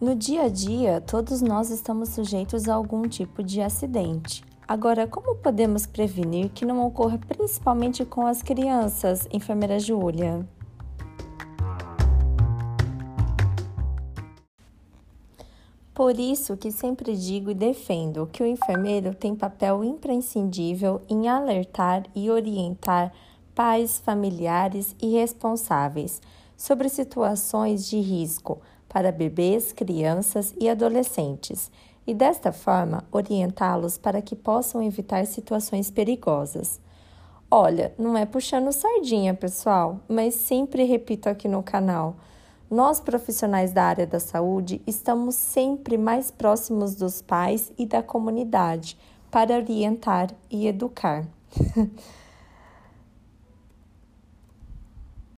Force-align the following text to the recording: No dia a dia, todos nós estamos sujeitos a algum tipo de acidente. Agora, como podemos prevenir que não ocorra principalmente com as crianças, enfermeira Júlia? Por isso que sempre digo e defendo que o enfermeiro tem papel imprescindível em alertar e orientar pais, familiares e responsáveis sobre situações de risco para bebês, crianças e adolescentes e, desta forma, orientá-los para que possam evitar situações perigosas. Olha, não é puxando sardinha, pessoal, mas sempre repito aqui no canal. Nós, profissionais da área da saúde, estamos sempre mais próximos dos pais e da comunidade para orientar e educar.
No 0.00 0.14
dia 0.14 0.42
a 0.42 0.48
dia, 0.48 1.00
todos 1.00 1.42
nós 1.42 1.70
estamos 1.70 2.10
sujeitos 2.10 2.68
a 2.68 2.74
algum 2.74 3.02
tipo 3.08 3.42
de 3.42 3.60
acidente. 3.60 4.44
Agora, 4.66 5.08
como 5.08 5.34
podemos 5.34 5.86
prevenir 5.86 6.50
que 6.50 6.64
não 6.64 6.86
ocorra 6.86 7.18
principalmente 7.18 8.04
com 8.04 8.24
as 8.24 8.40
crianças, 8.40 9.26
enfermeira 9.32 9.80
Júlia? 9.80 10.46
Por 15.92 16.16
isso 16.16 16.56
que 16.56 16.70
sempre 16.70 17.16
digo 17.16 17.50
e 17.50 17.54
defendo 17.54 18.28
que 18.32 18.40
o 18.40 18.46
enfermeiro 18.46 19.16
tem 19.16 19.34
papel 19.34 19.82
imprescindível 19.82 21.02
em 21.08 21.26
alertar 21.26 22.04
e 22.14 22.30
orientar 22.30 23.12
pais, 23.52 23.98
familiares 23.98 24.94
e 25.02 25.08
responsáveis 25.08 26.22
sobre 26.56 26.88
situações 26.88 27.88
de 27.88 27.98
risco 27.98 28.60
para 28.88 29.12
bebês, 29.12 29.72
crianças 29.72 30.54
e 30.58 30.68
adolescentes 30.68 31.70
e, 32.06 32.14
desta 32.14 32.52
forma, 32.52 33.04
orientá-los 33.12 33.98
para 33.98 34.22
que 34.22 34.34
possam 34.34 34.82
evitar 34.82 35.26
situações 35.26 35.90
perigosas. 35.90 36.80
Olha, 37.50 37.94
não 37.98 38.16
é 38.16 38.24
puxando 38.26 38.72
sardinha, 38.72 39.34
pessoal, 39.34 40.00
mas 40.08 40.34
sempre 40.34 40.84
repito 40.84 41.28
aqui 41.28 41.48
no 41.48 41.62
canal. 41.62 42.16
Nós, 42.70 43.00
profissionais 43.00 43.72
da 43.72 43.84
área 43.84 44.06
da 44.06 44.20
saúde, 44.20 44.82
estamos 44.86 45.34
sempre 45.34 45.96
mais 45.96 46.30
próximos 46.30 46.94
dos 46.94 47.22
pais 47.22 47.72
e 47.78 47.86
da 47.86 48.02
comunidade 48.02 48.98
para 49.30 49.56
orientar 49.56 50.30
e 50.50 50.66
educar. 50.66 51.26